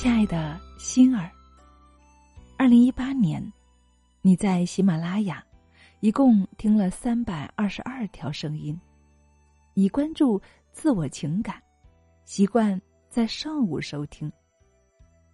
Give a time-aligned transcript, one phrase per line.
[0.00, 1.30] 亲爱的心儿，
[2.56, 3.52] 二零一八年，
[4.22, 5.44] 你在喜马拉雅
[6.00, 8.80] 一共听了三百二十二条声音。
[9.74, 10.40] 你关注
[10.72, 11.62] 自我情感，
[12.24, 12.80] 习惯
[13.10, 14.32] 在上午收听。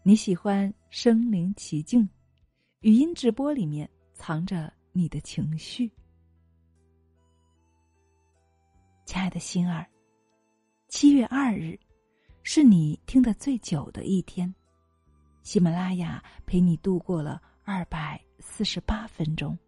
[0.03, 2.03] 你喜欢身临其境，
[2.81, 5.89] 语音直播里面藏着你的情绪。
[9.05, 9.87] 亲爱的心儿，
[10.89, 11.79] 七月二日。
[12.49, 14.55] 是你听得最久的一天，
[15.43, 19.59] 喜马拉雅陪你度过了二百四十八分钟，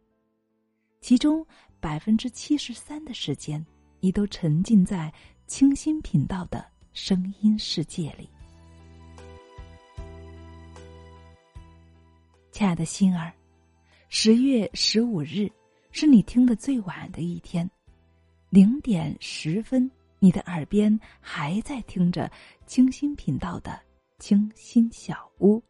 [1.01, 1.45] 其中
[1.81, 3.67] 百分之七十三的时间，
[3.99, 5.13] 你都沉浸在
[5.49, 8.31] 清新频道的声音世界里。
[12.53, 13.35] 亲爱的心儿，
[14.09, 15.51] 十月十五日
[15.91, 17.69] 是你听的最晚的一天，
[18.51, 19.91] 零点十分。
[20.21, 22.31] 你的耳边还在听着
[22.67, 23.81] 清新频道的
[24.19, 25.63] 清新小屋，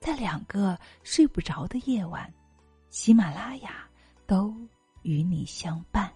[0.00, 2.32] 在两个睡不着的夜晚，
[2.90, 3.88] 喜马拉雅
[4.26, 4.52] 都
[5.02, 6.12] 与你相伴。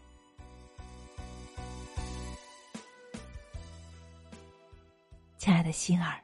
[5.39, 6.21] 亲爱的心儿，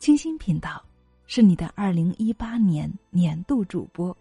[0.00, 0.84] 清新频道
[1.26, 4.16] 是你的二零一八年年度主播，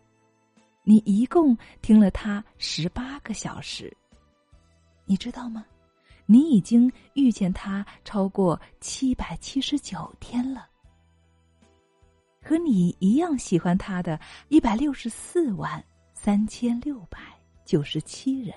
[0.84, 3.92] 你一共听了他十八个小时。
[5.06, 5.66] 你知道吗？
[6.28, 10.67] 你已经遇见他超过七百七十九天了。
[12.42, 17.20] 和你一样喜欢他的一百六十四万三千六百
[17.64, 18.56] 九十七人。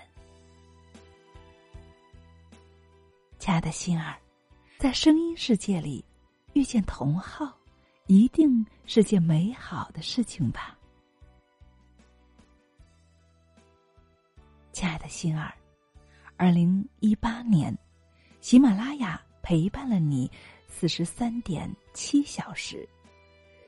[3.39, 4.19] 亲爱的心儿，
[4.79, 6.03] 在声音世界里
[6.55, 7.55] 遇见同好，
[8.07, 10.75] 一定是件美好的事情吧？
[14.73, 15.53] 亲爱的心儿。
[16.39, 17.77] 二零一八年，
[18.41, 20.31] 喜马拉雅陪伴了你
[20.69, 22.89] 四十三点七小时，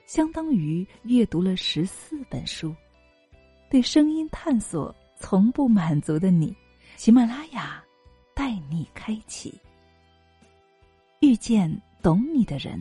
[0.06, 2.72] 相当于阅读了十四本书。
[3.68, 6.56] 对声音探索从不满足的你，
[6.96, 7.84] 喜马拉雅
[8.36, 9.60] 带你开启。
[11.18, 11.68] 遇见
[12.00, 12.80] 懂你的人，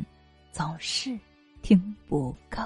[0.51, 1.19] 总是
[1.63, 2.61] 听不够。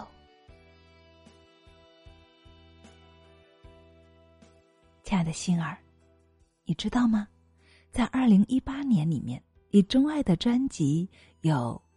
[5.04, 5.78] 亲爱的心儿。
[6.66, 7.28] 你知道吗？
[7.92, 11.10] 在二零一八年里面，你钟爱的专辑
[11.42, 11.80] 有《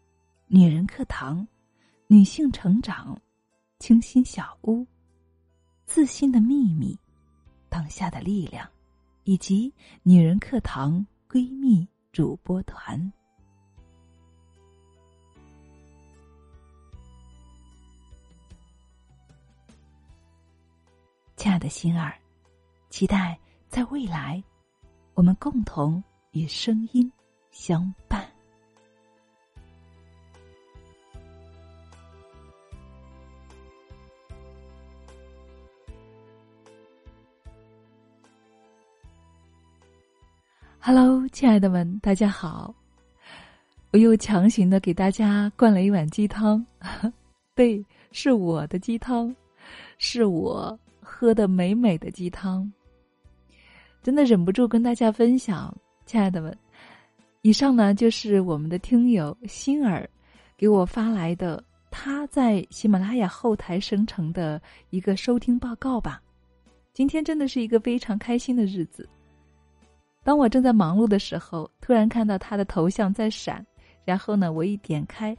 [0.48, 1.38] 女人课堂》
[2.08, 3.14] 《女性成长》
[3.78, 4.80] 《清新小屋》
[5.86, 6.92] 《自信的秘密》
[7.68, 8.66] 《当下的力量》，
[9.22, 9.70] 以及
[10.02, 13.12] 《女人课堂》闺蜜主播团。
[21.36, 22.18] 亲爱的心儿，
[22.90, 23.38] 期待
[23.68, 24.42] 在未来。
[25.16, 27.10] 我们共同与声音
[27.50, 28.22] 相伴。
[40.78, 42.74] Hello，亲爱的们，大家好！
[43.92, 46.64] 我又强行的给大家灌了一碗鸡汤，
[47.56, 49.34] 对，是我的鸡汤，
[49.96, 52.70] 是我喝的美美的鸡汤。
[54.06, 56.56] 真的忍不住跟大家分享，亲爱的们，
[57.42, 60.08] 以上呢就是我们的听友心儿
[60.56, 66.22] 给我发来的他在喜马拉雅后台生成的一个收听报告吧。
[66.92, 69.08] 今天真的是一个非常开心的日子。
[70.22, 73.66] 当我正在忙碌的时候，突然看到他的头像在闪，
[74.04, 75.36] 然后呢，我一点开，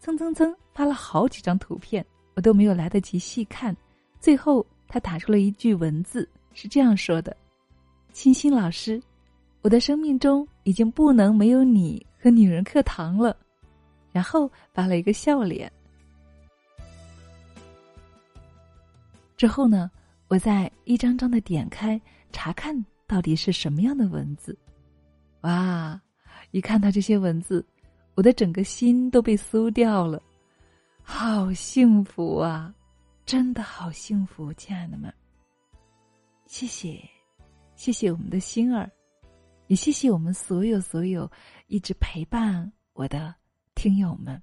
[0.00, 3.74] 蹭蹭蹭发了好几张图片，我都没有来得及细看，
[4.20, 7.34] 最后他打出了一句文字，是这样说的。
[8.12, 9.02] 清新老师，
[9.62, 13.36] 我的生命中已经不能没有你和女人课堂了。
[14.12, 15.72] 然后发了一个笑脸。
[19.36, 19.90] 之后呢，
[20.28, 22.00] 我再一张张的点开
[22.30, 24.56] 查看，到底是什么样的文字。
[25.40, 26.00] 哇！
[26.50, 27.64] 一看到这些文字，
[28.14, 30.22] 我的整个心都被酥掉了。
[31.02, 32.72] 好幸福啊！
[33.24, 35.12] 真的好幸福，亲爱的们，
[36.46, 37.00] 谢谢。
[37.82, 38.88] 谢谢我们的心儿，
[39.66, 41.28] 也谢谢我们所有所有
[41.66, 43.34] 一直陪伴我的
[43.74, 44.40] 听友们。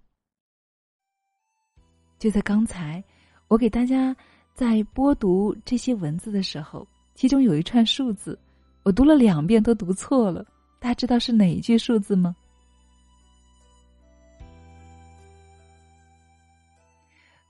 [2.17, 3.01] 就在刚才，
[3.47, 4.13] 我给大家
[4.53, 8.37] 在播读这些文字的时候，其中有一串数字，
[8.83, 10.45] 我读了两遍都读错了。
[10.77, 12.35] 大家知道是哪一句数字吗？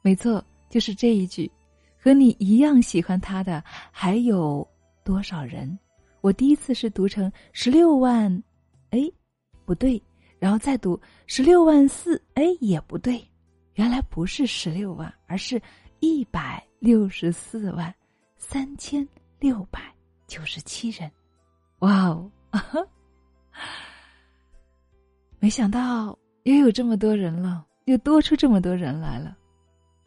[0.03, 1.51] 没错，就是这一句。
[1.97, 4.69] 和你一样喜欢他的还有。
[5.09, 5.75] 多少人？
[6.21, 8.31] 我第一次是读成十六万，
[8.91, 8.99] 哎，
[9.65, 9.99] 不对，
[10.37, 13.27] 然后再读十六万四，哎，也不对，
[13.73, 15.59] 原来不是十六万，而是
[15.99, 17.91] 一百六十四万
[18.37, 19.07] 三千
[19.39, 19.81] 六百
[20.27, 21.11] 九十七人。
[21.79, 22.31] 哇哦！
[25.39, 29.35] 没想到又有这么多人了，又多出这么多人来了，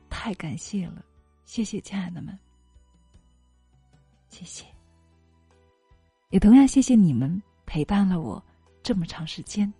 [0.08, 1.04] 太感谢了，
[1.44, 2.38] 谢谢亲爱的们，
[4.28, 4.64] 谢谢。
[6.32, 8.42] 也同样谢谢你们陪伴了我
[8.82, 9.70] 这么长时间，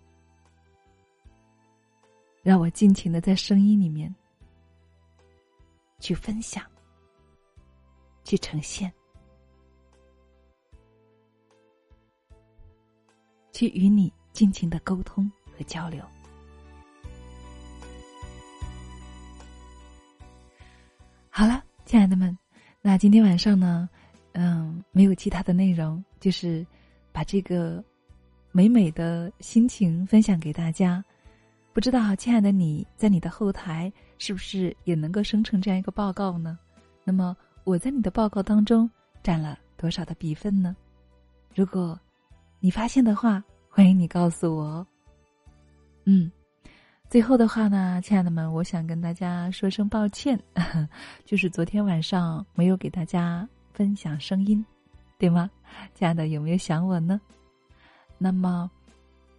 [2.43, 4.13] 让我尽情的在声音里面
[5.99, 6.63] 去分享、
[8.23, 8.93] 去呈现、
[13.51, 15.29] 去与你尽情的沟通。
[15.55, 16.03] 和交流。
[21.29, 22.35] 好了，亲爱的们，
[22.81, 23.87] 那今天晚上呢，
[24.33, 26.65] 嗯，没有其他的内容，就是
[27.11, 27.83] 把这个
[28.51, 31.03] 美美的心情分享给大家。
[31.71, 36.59] 不知道，亲爱的你在你的后台是不是也能够生成这样一个报告呢？
[37.03, 38.89] 那么我在你的报告当中
[39.23, 40.75] 占了多少的比分呢？
[41.55, 41.99] 如果
[42.59, 44.85] 你发现的话，欢迎你告诉我。
[46.05, 46.31] 嗯，
[47.09, 50.39] 最后的话呢，亲爱的们，我想跟大家说声抱歉，
[51.25, 54.63] 就是昨天晚上没有给大家分享声音，
[55.17, 55.49] 对吗？
[55.93, 57.19] 亲爱的，有没有想我呢？
[58.17, 58.69] 那么，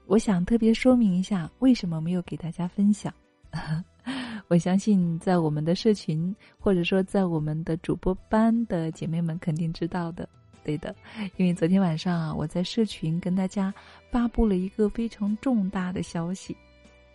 [0.07, 3.13] 我想特别说明一下，为什么没有给大家分享。
[4.49, 10.29] 我相信在我们的社群，或者说在我们的主播班的姐妹们肯定知道的，
[10.63, 10.95] 对的，
[11.37, 13.73] 因为昨天晚上啊，我在社群跟大家。
[14.11, 16.57] 发布了一个非常重大的消息，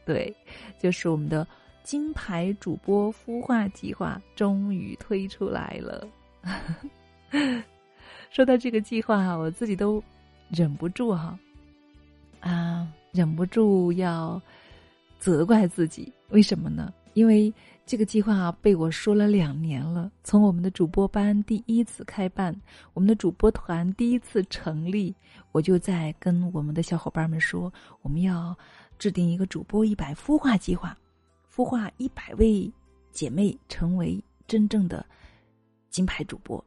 [0.06, 0.36] 对，
[0.78, 1.48] 就是我们的
[1.82, 6.06] 金牌主播孵化计划终于推出来了。
[8.30, 10.04] 说到这个计划啊，我自己都
[10.50, 11.38] 忍不住哈，
[12.40, 14.42] 啊，忍不住要
[15.20, 16.94] 责怪自己，为什么呢？
[17.14, 17.54] 因为。
[17.86, 22.56] 这个计划被我说了两年了，从我们的主播班第一次开办，
[22.94, 25.12] 我们的主播团第一次成立，
[25.52, 27.74] 我就在跟我们的小伙伴们说，
[28.04, 28.56] 我们要
[29.00, 30.96] 制定一个主播一百孵化计划，
[31.52, 32.72] 孵化一百位
[33.12, 35.04] 姐妹成为真正的
[35.90, 36.64] 金牌主播。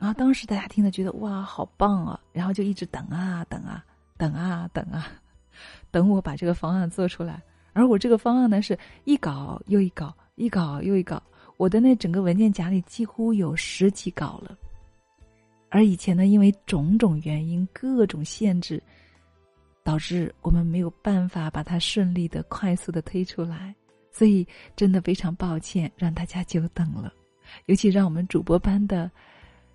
[0.00, 2.18] 然后当时大家听了觉得哇，好棒啊！
[2.32, 3.84] 然后就一直等啊等啊
[4.18, 5.06] 等啊等啊，
[5.92, 7.40] 等我把这个方案做出来。
[7.72, 10.12] 而我这个方案呢，是一稿又一稿。
[10.36, 11.22] 一稿又一稿，
[11.58, 14.56] 我的那整个文件夹里几乎有十几稿了。
[15.68, 18.82] 而以前呢，因为种种原因、各种限制，
[19.84, 23.74] 导致我们没有办法把它顺利的、快速的推出来。
[24.10, 27.12] 所以，真的非常抱歉，让大家久等了。
[27.66, 29.10] 尤其让我们主播班的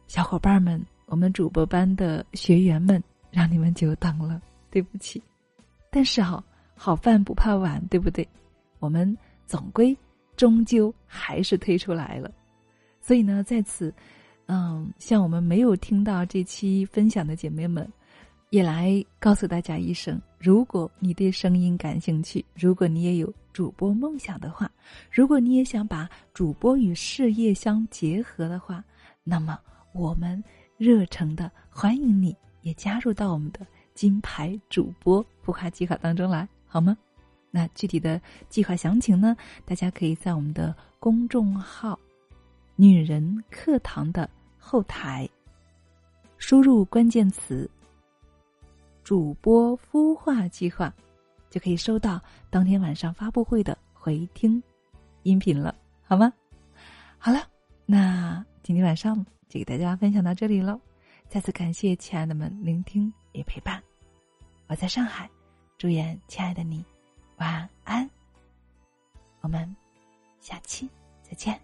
[0.07, 5.22] 小伙伴们、我们主播班的学员们，让你们久等了，对不起。
[5.92, 6.44] 但是哈，
[6.75, 8.28] 好饭不怕晚，对不对？
[8.80, 9.96] 我们总归。
[10.38, 12.30] 终究还是推出来了，
[13.00, 13.94] 所以呢，在此，
[14.48, 17.90] 嗯，向我们没有听到这期分享的姐妹们，
[18.50, 24.69] 也来告诉大家一声：如果你对声音感兴趣，如果你也有主播梦想的话，
[25.10, 28.84] 如果你也想把主播与事业相结合的话，
[29.24, 29.58] 那么
[29.95, 30.44] 我们
[30.75, 36.98] 热诚的欢迎你也加入到我们的金牌主播孵化计划当中来，好吗？
[37.50, 39.38] 那具体的计划详情呢？
[39.63, 41.98] 大家可以在我们的公众号
[42.75, 44.29] “女人课堂”的
[44.60, 45.27] 后台
[46.38, 47.70] 输入关键词
[49.01, 50.93] “主播孵化计划”，
[51.50, 54.62] 就可以收到当天晚上发布会的回听
[55.24, 56.34] 音频了，好吗？
[57.17, 57.39] 好了，
[57.86, 60.80] 那今天晚上就给大家分享到这里喽。
[61.28, 63.82] 再次感谢亲爱的们聆听与陪伴，
[64.68, 65.30] 我在上海，
[65.78, 66.86] 祝愿亲爱的你。
[67.38, 68.10] 晚安，
[69.42, 69.75] 我们
[70.40, 70.90] 下期
[71.22, 71.60] 再见。